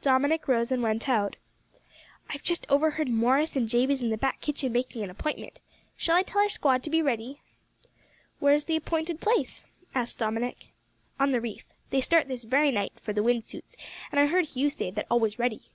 Dominick 0.00 0.48
rose 0.48 0.72
and 0.72 0.82
went 0.82 1.10
out. 1.10 1.36
"I've 2.30 2.42
just 2.42 2.64
overheard 2.70 3.10
Morris 3.10 3.54
and 3.54 3.68
Jabez 3.68 4.00
in 4.00 4.08
the 4.08 4.16
back 4.16 4.40
kitchen 4.40 4.72
making 4.72 5.02
an 5.02 5.10
appointment. 5.10 5.60
Shall 5.94 6.16
I 6.16 6.22
tell 6.22 6.40
our 6.40 6.48
squad 6.48 6.82
to 6.84 6.88
be 6.88 7.02
ready?" 7.02 7.42
"Where 8.38 8.54
is 8.54 8.64
the 8.64 8.76
appointed 8.76 9.20
place?" 9.20 9.62
asked 9.94 10.16
Dominick. 10.20 10.68
"On 11.20 11.32
the 11.32 11.40
reef. 11.42 11.66
They 11.90 12.00
start 12.00 12.28
this 12.28 12.44
very 12.44 12.70
night, 12.70 12.94
for 12.98 13.12
the 13.12 13.22
wind 13.22 13.44
suits, 13.44 13.76
and 14.10 14.18
I 14.18 14.24
heard 14.28 14.46
Hugh 14.46 14.70
say 14.70 14.90
that 14.90 15.06
all 15.10 15.20
was 15.20 15.38
ready." 15.38 15.68